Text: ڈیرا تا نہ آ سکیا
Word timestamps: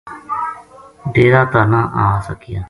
ڈیرا 1.13 1.41
تا 1.51 1.61
نہ 1.71 1.81
آ 2.03 2.05
سکیا 2.27 2.59